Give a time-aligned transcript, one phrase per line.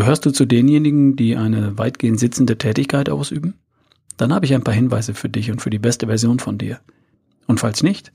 [0.00, 3.52] Gehörst du zu denjenigen, die eine weitgehend sitzende Tätigkeit ausüben?
[4.16, 6.80] Dann habe ich ein paar Hinweise für dich und für die beste Version von dir.
[7.46, 8.10] Und falls nicht,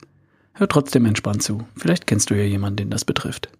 [0.54, 1.62] hör trotzdem entspannt zu.
[1.76, 3.50] Vielleicht kennst du ja jemanden, den das betrifft.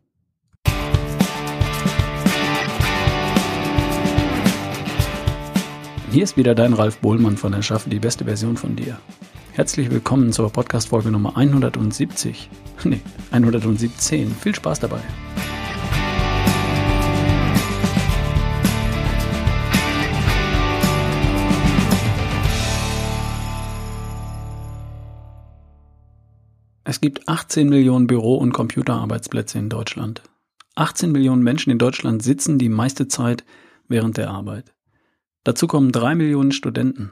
[6.11, 8.99] Hier ist wieder dein Ralf Bohlmann von Erschaffe die beste Version von dir.
[9.53, 12.51] Herzlich willkommen zur Podcast-Folge Nummer 170.
[12.85, 13.01] Nee,
[13.31, 14.33] 117.
[14.35, 15.01] Viel Spaß dabei.
[26.89, 30.23] Es gibt 18 Millionen Büro- und Computerarbeitsplätze in Deutschland.
[30.77, 33.45] 18 Millionen Menschen in Deutschland sitzen die meiste Zeit
[33.89, 34.73] während der Arbeit.
[35.43, 37.11] Dazu kommen 3 Millionen Studenten,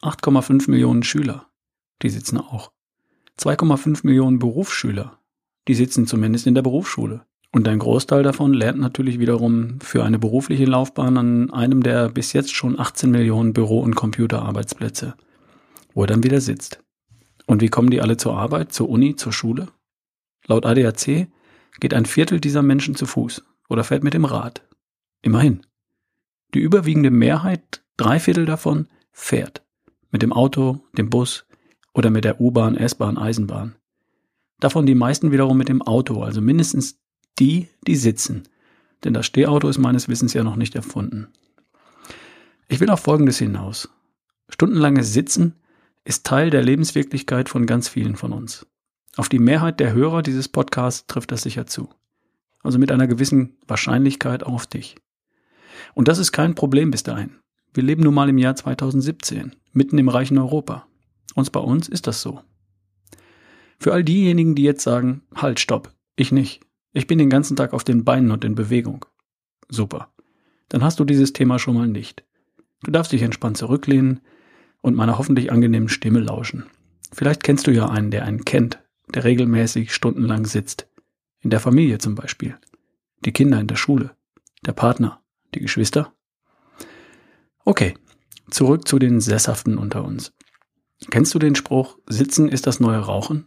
[0.00, 1.46] 8,5 Millionen Schüler,
[2.02, 2.72] die sitzen auch.
[3.38, 5.20] 2,5 Millionen Berufsschüler,
[5.68, 7.24] die sitzen zumindest in der Berufsschule.
[7.52, 12.32] Und ein Großteil davon lernt natürlich wiederum für eine berufliche Laufbahn an einem der bis
[12.32, 15.14] jetzt schon 18 Millionen Büro- und Computerarbeitsplätze,
[15.94, 16.82] wo er dann wieder sitzt.
[17.46, 19.68] Und wie kommen die alle zur Arbeit, zur Uni, zur Schule?
[20.46, 21.28] Laut ADAC
[21.80, 24.66] geht ein Viertel dieser Menschen zu Fuß oder fährt mit dem Rad.
[25.22, 25.64] Immerhin.
[26.54, 29.64] Die überwiegende Mehrheit, drei Viertel davon, fährt.
[30.10, 31.46] Mit dem Auto, dem Bus
[31.94, 33.76] oder mit der U-Bahn, S-Bahn, Eisenbahn.
[34.60, 37.00] Davon die meisten wiederum mit dem Auto, also mindestens
[37.38, 38.44] die, die sitzen.
[39.04, 41.28] Denn das Stehauto ist meines Wissens ja noch nicht erfunden.
[42.68, 43.90] Ich will auf Folgendes hinaus.
[44.48, 45.54] Stundenlanges Sitzen
[46.04, 48.66] ist Teil der Lebenswirklichkeit von ganz vielen von uns.
[49.16, 51.90] Auf die Mehrheit der Hörer dieses Podcasts trifft das sicher zu.
[52.62, 54.96] Also mit einer gewissen Wahrscheinlichkeit auf dich.
[55.94, 57.36] Und das ist kein Problem bis dahin.
[57.74, 60.86] Wir leben nun mal im Jahr 2017, mitten im reichen Europa.
[61.34, 62.40] Und bei uns ist das so.
[63.78, 66.60] Für all diejenigen, die jetzt sagen, halt, stopp, ich nicht.
[66.92, 69.06] Ich bin den ganzen Tag auf den Beinen und in Bewegung.
[69.68, 70.12] Super.
[70.68, 72.24] Dann hast du dieses Thema schon mal nicht.
[72.84, 74.20] Du darfst dich entspannt zurücklehnen,
[74.82, 76.66] und meiner hoffentlich angenehmen Stimme lauschen.
[77.12, 78.82] Vielleicht kennst du ja einen, der einen kennt,
[79.14, 80.88] der regelmäßig stundenlang sitzt.
[81.40, 82.58] In der Familie zum Beispiel.
[83.24, 84.14] Die Kinder in der Schule.
[84.66, 85.22] Der Partner.
[85.54, 86.12] Die Geschwister.
[87.64, 87.94] Okay,
[88.50, 90.32] zurück zu den Sesshaften unter uns.
[91.10, 93.46] Kennst du den Spruch, Sitzen ist das neue Rauchen?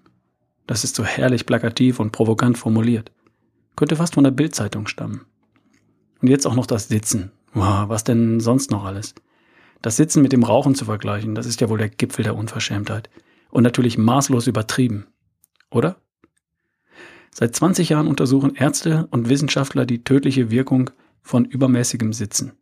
[0.67, 3.11] Das ist so herrlich plakativ und provokant formuliert.
[3.75, 5.25] Könnte fast von der Bildzeitung stammen.
[6.21, 7.31] Und jetzt auch noch das Sitzen.
[7.53, 9.15] Wow, was denn sonst noch alles?
[9.85, 13.07] Das Sitzen mit dem Rauchen zu vergleichen, das ist ja wohl der Gipfel der Unverschämtheit.
[13.51, 15.05] Und natürlich maßlos übertrieben.
[15.69, 15.97] Oder?
[17.29, 20.89] Seit 20 Jahren untersuchen Ärzte und Wissenschaftler die tödliche Wirkung
[21.21, 22.53] von übermäßigem Sitzen.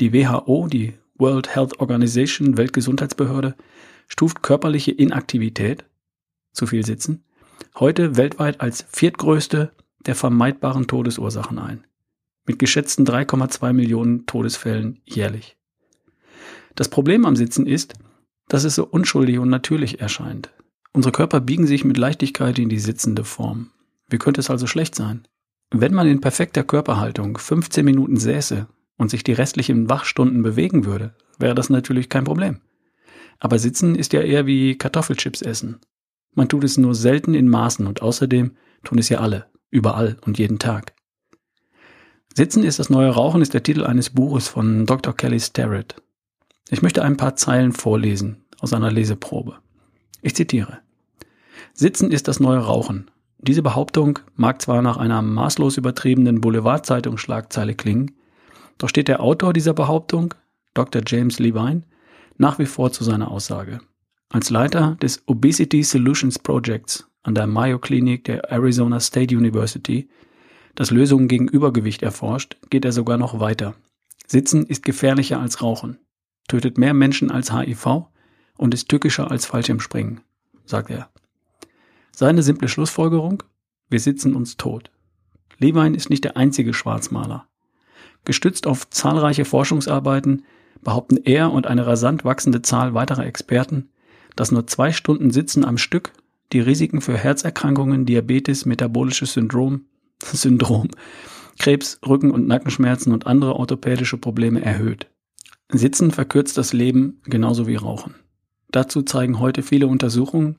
[0.00, 3.56] Die WHO, die World Health Organization, Weltgesundheitsbehörde,
[4.08, 5.84] stuft körperliche Inaktivität,
[6.54, 7.24] zu viel Sitzen,
[7.78, 9.70] heute weltweit als viertgrößte
[10.06, 11.84] der vermeidbaren Todesursachen ein.
[12.46, 15.58] Mit geschätzten 3,2 Millionen Todesfällen jährlich.
[16.74, 17.94] Das Problem am Sitzen ist,
[18.48, 20.50] dass es so unschuldig und natürlich erscheint.
[20.92, 23.70] Unsere Körper biegen sich mit Leichtigkeit in die sitzende Form.
[24.08, 25.26] Wie könnte es also schlecht sein?
[25.70, 31.14] Wenn man in perfekter Körperhaltung 15 Minuten säße und sich die restlichen Wachstunden bewegen würde,
[31.38, 32.60] wäre das natürlich kein Problem.
[33.40, 35.80] Aber Sitzen ist ja eher wie Kartoffelchips essen.
[36.34, 40.38] Man tut es nur selten in Maßen und außerdem tun es ja alle, überall und
[40.38, 40.94] jeden Tag.
[42.34, 45.16] Sitzen ist das neue Rauchen ist der Titel eines Buches von Dr.
[45.16, 45.96] Kelly Starrett.
[46.74, 49.58] Ich möchte ein paar Zeilen vorlesen aus einer Leseprobe.
[50.22, 50.78] Ich zitiere.
[51.72, 53.12] Sitzen ist das neue Rauchen.
[53.38, 58.16] Diese Behauptung mag zwar nach einer maßlos übertriebenen Boulevardzeitungsschlagzeile klingen,
[58.76, 60.34] doch steht der Autor dieser Behauptung,
[60.74, 61.02] Dr.
[61.06, 61.82] James Levine,
[62.38, 63.78] nach wie vor zu seiner Aussage.
[64.30, 70.08] Als Leiter des Obesity Solutions Projects an der Mayo Clinic der Arizona State University,
[70.74, 73.76] das Lösungen gegen Übergewicht erforscht, geht er sogar noch weiter.
[74.26, 75.98] Sitzen ist gefährlicher als Rauchen
[76.48, 78.06] tötet mehr Menschen als HIV
[78.56, 80.20] und ist tückischer als Fallschirmspringen,
[80.64, 81.10] sagt er.
[82.12, 83.42] Seine simple Schlussfolgerung?
[83.90, 84.90] Wir sitzen uns tot.
[85.58, 87.46] Levine ist nicht der einzige Schwarzmaler.
[88.24, 90.44] Gestützt auf zahlreiche Forschungsarbeiten
[90.82, 93.90] behaupten er und eine rasant wachsende Zahl weiterer Experten,
[94.36, 96.12] dass nur zwei Stunden Sitzen am Stück
[96.52, 99.86] die Risiken für Herzerkrankungen, Diabetes, metabolisches Syndrom,
[100.22, 100.88] Syndrom,
[101.58, 105.08] Krebs, Rücken- und Nackenschmerzen und andere orthopädische Probleme erhöht.
[105.78, 108.14] Sitzen verkürzt das Leben genauso wie Rauchen.
[108.70, 110.56] Dazu zeigen heute viele Untersuchungen,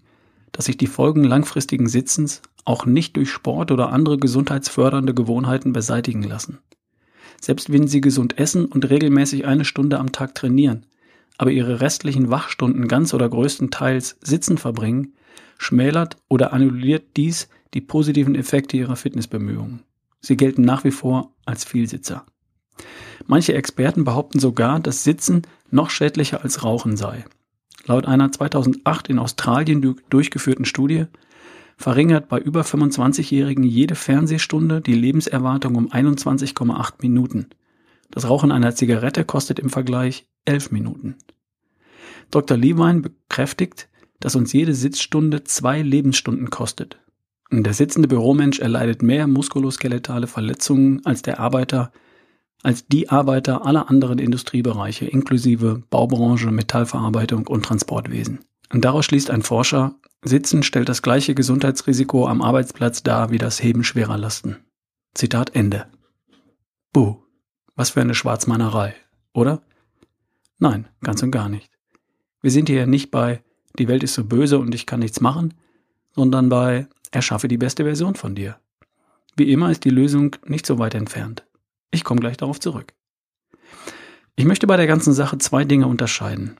[0.51, 6.23] dass sich die Folgen langfristigen Sitzens auch nicht durch Sport oder andere gesundheitsfördernde Gewohnheiten beseitigen
[6.23, 6.59] lassen.
[7.41, 10.85] Selbst wenn Sie gesund essen und regelmäßig eine Stunde am Tag trainieren,
[11.37, 15.13] aber Ihre restlichen Wachstunden ganz oder größtenteils sitzen verbringen,
[15.57, 19.83] schmälert oder annulliert dies die positiven Effekte Ihrer Fitnessbemühungen.
[20.21, 22.25] Sie gelten nach wie vor als Vielsitzer.
[23.27, 27.25] Manche Experten behaupten sogar, dass Sitzen noch schädlicher als Rauchen sei.
[27.85, 31.05] Laut einer 2008 in Australien durchgeführten Studie
[31.77, 37.47] verringert bei über 25-Jährigen jede Fernsehstunde die Lebenserwartung um 21,8 Minuten.
[38.11, 41.15] Das Rauchen einer Zigarette kostet im Vergleich 11 Minuten.
[42.31, 42.57] Dr.
[42.57, 43.89] Levine bekräftigt,
[44.19, 46.97] dass uns jede Sitzstunde zwei Lebensstunden kostet.
[47.51, 51.91] Der sitzende Büromensch erleidet mehr muskuloskeletale Verletzungen als der Arbeiter,
[52.65, 58.39] als die Arbeiter aller anderen Industriebereiche, inklusive Baubranche, Metallverarbeitung und Transportwesen.
[58.73, 63.61] Und daraus schließt ein Forscher, Sitzen stellt das gleiche Gesundheitsrisiko am Arbeitsplatz dar wie das
[63.61, 64.57] Heben schwerer Lasten.
[65.13, 65.85] Zitat Ende.
[66.91, 67.17] Buh,
[67.75, 68.95] was für eine Schwarzmalerei,
[69.33, 69.61] oder?
[70.57, 71.69] Nein, ganz und gar nicht.
[72.41, 73.43] Wir sind hier nicht bei
[73.77, 75.53] die Welt ist so böse und ich kann nichts machen,
[76.15, 78.57] sondern bei erschaffe die beste Version von dir.
[79.35, 81.45] Wie immer ist die Lösung nicht so weit entfernt.
[81.91, 82.93] Ich komme gleich darauf zurück.
[84.35, 86.57] Ich möchte bei der ganzen Sache zwei Dinge unterscheiden.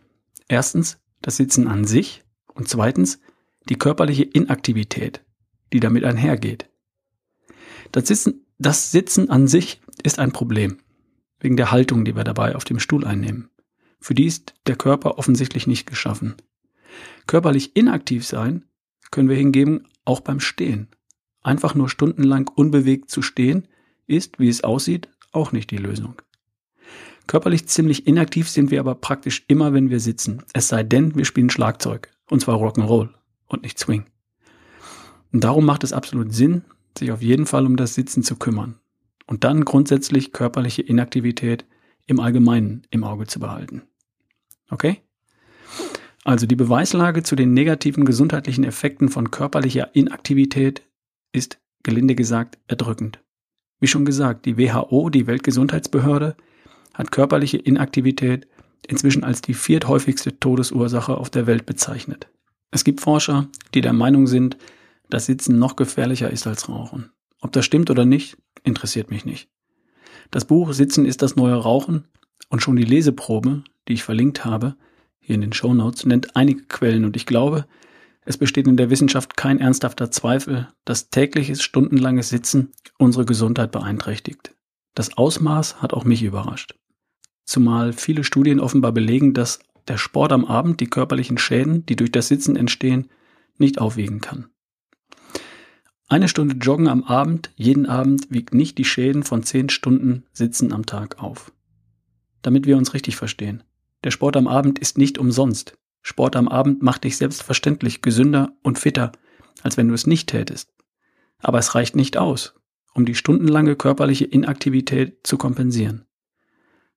[0.48, 2.24] Erstens das Sitzen an sich
[2.54, 3.20] und zweitens
[3.68, 5.24] die körperliche Inaktivität,
[5.74, 6.70] die damit einhergeht.
[7.92, 10.78] Das Sitzen, das Sitzen an sich ist ein Problem,
[11.40, 13.50] wegen der Haltung, die wir dabei auf dem Stuhl einnehmen.
[14.00, 16.36] Für die ist der Körper offensichtlich nicht geschaffen.
[17.28, 18.66] Körperlich inaktiv sein
[19.12, 20.90] können wir hingegen auch beim Stehen.
[21.42, 23.68] Einfach nur stundenlang unbewegt zu stehen,
[24.08, 26.22] ist, wie es aussieht, auch nicht die Lösung.
[27.28, 30.44] Körperlich ziemlich inaktiv sind wir aber praktisch immer, wenn wir sitzen.
[30.54, 32.12] Es sei denn, wir spielen Schlagzeug.
[32.30, 33.10] Und zwar Rock'n'Roll
[33.48, 34.06] und nicht Swing.
[35.32, 36.64] Und darum macht es absolut Sinn,
[36.98, 38.80] sich auf jeden Fall um das Sitzen zu kümmern.
[39.28, 41.66] Und dann grundsätzlich körperliche Inaktivität
[42.06, 43.82] im Allgemeinen im Auge zu behalten.
[44.70, 45.02] Okay?
[46.24, 50.84] Also die Beweislage zu den negativen gesundheitlichen Effekten von körperlicher Inaktivität
[51.32, 53.20] ist, gelinde gesagt, erdrückend.
[53.80, 56.36] Wie schon gesagt, die WHO, die Weltgesundheitsbehörde,
[56.94, 58.48] hat körperliche Inaktivität
[58.88, 62.28] inzwischen als die vierthäufigste Todesursache auf der Welt bezeichnet.
[62.72, 64.58] Es gibt Forscher, die der Meinung sind,
[65.10, 67.12] dass Sitzen noch gefährlicher ist als Rauchen.
[67.42, 69.50] Ob das stimmt oder nicht, interessiert mich nicht.
[70.32, 72.06] Das Buch Sitzen ist das neue Rauchen
[72.50, 74.76] und schon die Leseprobe, die ich verlinkt habe,
[75.20, 77.66] hier in den Show Notes, nennt einige Quellen und ich glaube,
[78.26, 84.56] es besteht in der Wissenschaft kein ernsthafter Zweifel, dass tägliches stundenlanges Sitzen unsere Gesundheit beeinträchtigt.
[84.96, 86.76] Das Ausmaß hat auch mich überrascht.
[87.44, 92.12] Zumal viele Studien offenbar belegen, dass der Sport am Abend die körperlichen Schäden, die durch
[92.12, 93.10] das Sitzen entstehen,
[93.60, 94.48] nicht aufwiegen kann.
[96.08, 100.74] Eine Stunde Joggen am Abend, jeden Abend, wiegt nicht die Schäden von zehn Stunden Sitzen
[100.74, 101.52] am Tag auf.
[102.42, 103.64] Damit wir uns richtig verstehen.
[104.04, 105.78] Der Sport am Abend ist nicht umsonst.
[106.08, 109.12] Sport am Abend macht dich selbstverständlich gesünder und fitter,
[109.64, 110.72] als wenn du es nicht tätest.
[111.40, 112.54] Aber es reicht nicht aus,
[112.94, 116.06] um die stundenlange körperliche Inaktivität zu kompensieren.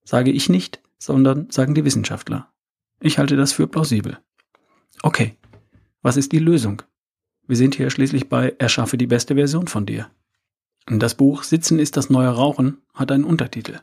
[0.04, 2.52] Sage ich nicht, sondern sagen die Wissenschaftler.
[3.00, 4.18] Ich halte das für plausibel.
[5.02, 5.38] Okay,
[6.02, 6.82] was ist die Lösung?
[7.46, 10.10] Wir sind hier schließlich bei Erschaffe die beste Version von dir.
[10.84, 13.80] Das Buch Sitzen ist das neue Rauchen hat einen Untertitel.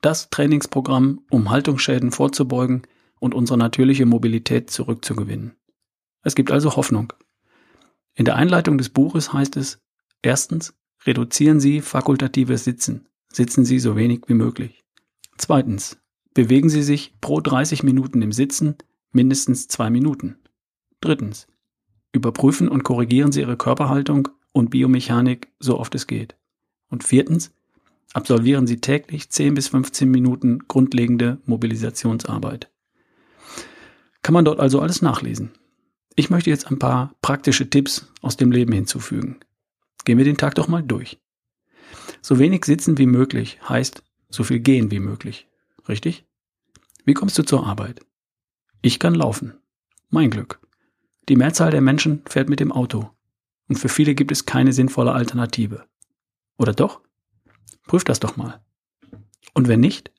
[0.00, 2.86] Das Trainingsprogramm, um Haltungsschäden vorzubeugen
[3.22, 5.52] und unsere natürliche Mobilität zurückzugewinnen.
[6.24, 7.12] Es gibt also Hoffnung.
[8.16, 9.80] In der Einleitung des Buches heißt es,
[10.22, 10.74] erstens,
[11.06, 13.06] reduzieren Sie fakultatives Sitzen.
[13.32, 14.82] Sitzen Sie so wenig wie möglich.
[15.38, 16.00] Zweitens,
[16.34, 18.74] bewegen Sie sich pro 30 Minuten im Sitzen
[19.12, 20.38] mindestens zwei Minuten.
[21.00, 21.46] Drittens,
[22.10, 26.36] überprüfen und korrigieren Sie Ihre Körperhaltung und Biomechanik so oft es geht.
[26.88, 27.52] Und viertens,
[28.14, 32.71] absolvieren Sie täglich 10 bis 15 Minuten grundlegende Mobilisationsarbeit.
[34.22, 35.52] Kann man dort also alles nachlesen.
[36.14, 39.40] Ich möchte jetzt ein paar praktische Tipps aus dem Leben hinzufügen.
[40.04, 41.18] Gehen wir den Tag doch mal durch.
[42.20, 44.02] So wenig sitzen wie möglich heißt
[44.32, 45.46] so viel gehen wie möglich.
[45.88, 46.24] Richtig?
[47.04, 48.00] Wie kommst du zur Arbeit?
[48.80, 49.54] Ich kann laufen.
[50.08, 50.60] Mein Glück.
[51.28, 53.10] Die Mehrzahl der Menschen fährt mit dem Auto.
[53.68, 55.86] Und für viele gibt es keine sinnvolle Alternative.
[56.58, 57.00] Oder doch?
[57.86, 58.60] Prüf das doch mal.
[59.54, 60.10] Und wenn nicht?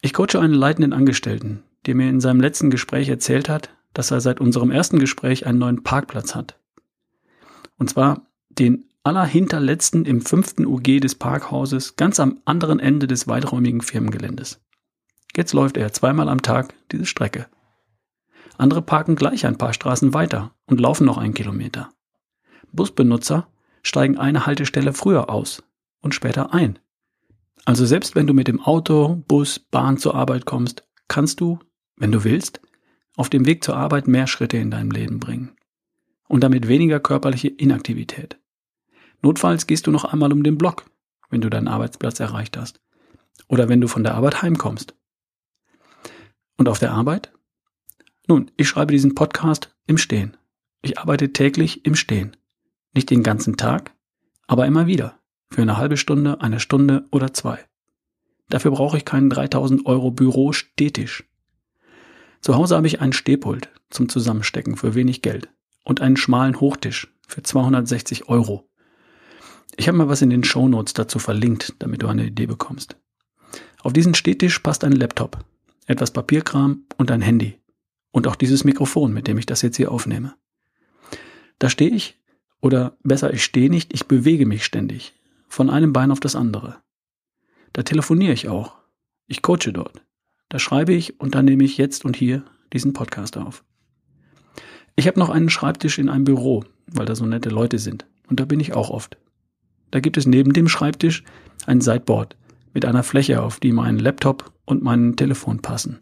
[0.00, 4.20] Ich coache einen leitenden Angestellten, der mir in seinem letzten Gespräch erzählt hat, dass er
[4.20, 6.58] seit unserem ersten Gespräch einen neuen Parkplatz hat.
[7.76, 13.80] Und zwar den allerhinterletzten im fünften UG des Parkhauses, ganz am anderen Ende des weiträumigen
[13.80, 14.60] Firmengeländes.
[15.36, 17.46] Jetzt läuft er zweimal am Tag diese Strecke.
[18.58, 21.90] Andere parken gleich ein paar Straßen weiter und laufen noch einen Kilometer.
[22.70, 23.48] Busbenutzer
[23.82, 25.62] steigen eine Haltestelle früher aus
[26.00, 26.78] und später ein.
[27.64, 31.58] Also selbst wenn du mit dem Auto, Bus, Bahn zur Arbeit kommst, kannst du,
[32.02, 32.60] wenn du willst,
[33.14, 35.52] auf dem Weg zur Arbeit mehr Schritte in deinem Leben bringen.
[36.26, 38.40] Und damit weniger körperliche Inaktivität.
[39.22, 40.84] Notfalls gehst du noch einmal um den Block,
[41.30, 42.80] wenn du deinen Arbeitsplatz erreicht hast.
[43.46, 44.96] oder wenn du von der Arbeit heimkommst.
[46.56, 47.32] Und auf der Arbeit?
[48.26, 50.36] Nun, ich schreibe diesen Podcast im Stehen.
[50.80, 52.36] Ich arbeite täglich im Stehen.
[52.94, 53.94] Nicht den ganzen Tag,
[54.48, 55.20] aber immer wieder.
[55.50, 57.64] Für eine halbe Stunde, eine Stunde oder zwei.
[58.48, 61.24] Dafür brauche ich keinen 3000 Euro Büro Stehtisch.
[62.42, 65.48] Zu Hause habe ich einen Stehpult zum Zusammenstecken für wenig Geld
[65.84, 68.68] und einen schmalen Hochtisch für 260 Euro.
[69.76, 72.96] Ich habe mal was in den Shownotes dazu verlinkt, damit du eine Idee bekommst.
[73.80, 75.44] Auf diesen Stehtisch passt ein Laptop,
[75.86, 77.60] etwas Papierkram und ein Handy.
[78.10, 80.34] Und auch dieses Mikrofon, mit dem ich das jetzt hier aufnehme.
[81.60, 82.20] Da stehe ich,
[82.60, 85.14] oder besser, ich stehe nicht, ich bewege mich ständig,
[85.48, 86.82] von einem Bein auf das andere.
[87.72, 88.74] Da telefoniere ich auch.
[89.28, 90.02] Ich coache dort.
[90.52, 92.44] Da schreibe ich und dann nehme ich jetzt und hier
[92.74, 93.64] diesen Podcast auf.
[94.96, 98.04] Ich habe noch einen Schreibtisch in einem Büro, weil da so nette Leute sind.
[98.28, 99.16] Und da bin ich auch oft.
[99.92, 101.24] Da gibt es neben dem Schreibtisch
[101.64, 102.36] ein Sideboard
[102.74, 106.00] mit einer Fläche, auf die mein Laptop und mein Telefon passen.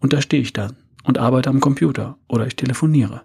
[0.00, 3.24] Und da stehe ich dann und arbeite am Computer oder ich telefoniere.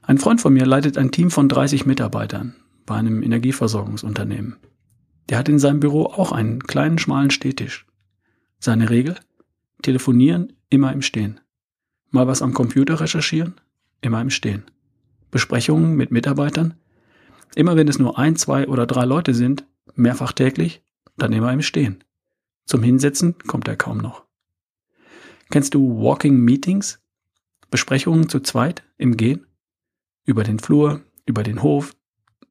[0.00, 4.56] Ein Freund von mir leitet ein Team von 30 Mitarbeitern bei einem Energieversorgungsunternehmen.
[5.28, 7.84] Der hat in seinem Büro auch einen kleinen schmalen Stehtisch.
[8.64, 9.16] Seine Regel?
[9.82, 11.40] Telefonieren immer im Stehen.
[12.12, 13.60] Mal was am Computer recherchieren?
[14.02, 14.62] Immer im Stehen.
[15.32, 16.74] Besprechungen mit Mitarbeitern?
[17.56, 19.66] Immer wenn es nur ein, zwei oder drei Leute sind,
[19.96, 20.80] mehrfach täglich,
[21.16, 22.04] dann immer im Stehen.
[22.64, 24.26] Zum Hinsetzen kommt er kaum noch.
[25.50, 27.00] Kennst du Walking Meetings?
[27.68, 29.44] Besprechungen zu zweit im Gehen?
[30.24, 31.96] Über den Flur, über den Hof,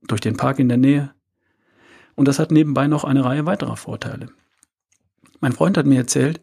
[0.02, 1.16] durch den Park in der Nähe?
[2.16, 4.28] Und das hat nebenbei noch eine Reihe weiterer Vorteile.
[5.42, 6.40] Mein Freund hat mir erzählt,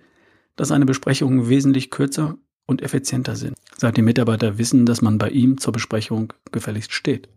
[0.57, 2.37] dass seine Besprechungen wesentlich kürzer
[2.67, 7.29] und effizienter sind, seit die Mitarbeiter wissen, dass man bei ihm zur Besprechung gefälligst steht.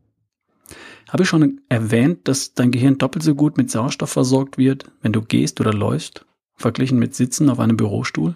[1.09, 5.13] Habe ich schon erwähnt, dass dein Gehirn doppelt so gut mit Sauerstoff versorgt wird, wenn
[5.13, 6.25] du gehst oder läufst,
[6.55, 8.35] verglichen mit Sitzen auf einem Bürostuhl?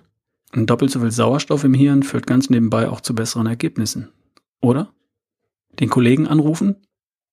[0.53, 4.09] Und doppelt so viel Sauerstoff im Hirn führt ganz nebenbei auch zu besseren Ergebnissen.
[4.61, 4.93] Oder?
[5.79, 6.77] Den Kollegen anrufen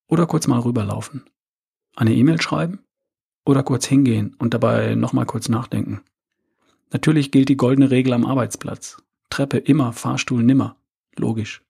[0.08, 1.22] oder kurz mal rüberlaufen
[1.96, 2.80] eine E-Mail schreiben
[3.44, 6.02] oder kurz hingehen und dabei nochmal kurz nachdenken.
[6.90, 9.02] Natürlich gilt die goldene Regel am Arbeitsplatz.
[9.30, 10.76] Treppe immer, Fahrstuhl nimmer.
[11.16, 11.62] Logisch.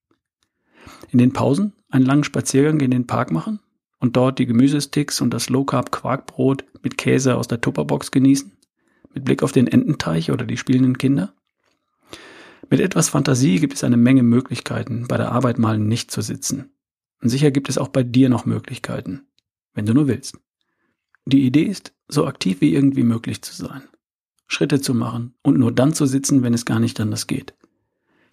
[1.11, 3.61] In den Pausen einen langen Spaziergang in den Park machen
[3.99, 8.53] und dort die Gemüsesticks und das Low Carb Quarkbrot mit Käse aus der Tupperbox genießen,
[9.15, 11.33] mit Blick auf den Ententeich oder die spielenden Kinder.
[12.69, 16.71] Mit etwas Fantasie gibt es eine Menge Möglichkeiten, bei der Arbeit mal nicht zu sitzen.
[17.21, 19.27] Und sicher gibt es auch bei dir noch Möglichkeiten
[19.75, 20.39] wenn du nur willst.
[21.25, 23.83] Die Idee ist, so aktiv wie irgendwie möglich zu sein,
[24.49, 27.55] Schritte zu machen und nur dann zu sitzen, wenn es gar nicht anders geht.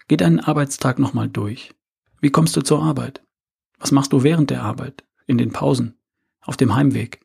[0.08, 1.72] Geh deinen Arbeitstag nochmal durch.
[2.20, 3.24] Wie kommst du zur Arbeit?
[3.78, 5.98] Was machst du während der Arbeit, in den Pausen,
[6.42, 7.22] auf dem Heimweg?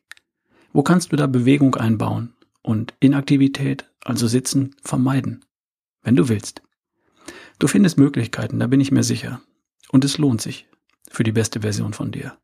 [0.71, 5.43] Wo kannst du da Bewegung einbauen und Inaktivität, also Sitzen, vermeiden,
[6.03, 6.61] wenn du willst?
[7.57, 9.41] Du findest Möglichkeiten, da bin ich mir sicher.
[9.89, 10.67] Und es lohnt sich
[11.09, 12.37] für die beste Version von dir.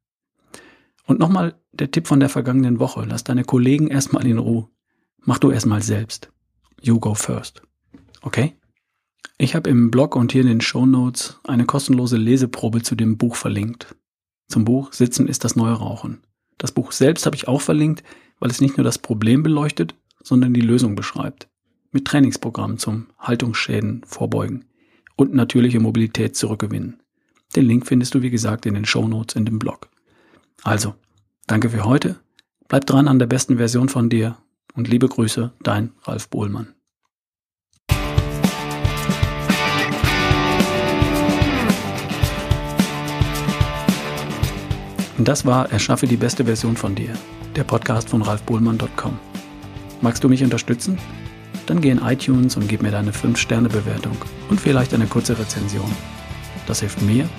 [1.11, 3.03] Und nochmal der Tipp von der vergangenen Woche.
[3.05, 4.69] Lass deine Kollegen erstmal in Ruhe.
[5.17, 6.31] Mach du erstmal selbst.
[6.81, 7.63] You go first.
[8.21, 8.55] Okay?
[9.37, 13.17] Ich habe im Blog und hier in den Show Notes eine kostenlose Leseprobe zu dem
[13.17, 13.93] Buch verlinkt.
[14.47, 16.21] Zum Buch Sitzen ist das neue Rauchen.
[16.57, 18.03] Das Buch selbst habe ich auch verlinkt,
[18.39, 21.49] weil es nicht nur das Problem beleuchtet, sondern die Lösung beschreibt.
[21.91, 24.63] Mit Trainingsprogrammen zum Haltungsschäden vorbeugen
[25.17, 27.01] und natürliche Mobilität zurückgewinnen.
[27.57, 29.90] Den Link findest du wie gesagt in den Show Notes in dem Blog.
[30.63, 30.93] Also,
[31.47, 32.19] danke für heute.
[32.67, 34.37] Bleib dran an der besten Version von dir
[34.75, 36.75] und liebe Grüße, dein Ralf Bohlmann.
[45.17, 47.13] Und das war Erschaffe die beste Version von dir,
[47.55, 49.19] der Podcast von ralfbohlmann.com.
[50.01, 50.97] Magst du mich unterstützen?
[51.67, 54.17] Dann geh in iTunes und gib mir deine 5-Sterne-Bewertung
[54.49, 55.91] und vielleicht eine kurze Rezension.
[56.65, 57.29] Das hilft mir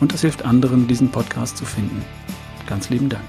[0.00, 2.04] und das hilft anderen, diesen Podcast zu finden.
[2.66, 3.24] Ganz lieben Dank.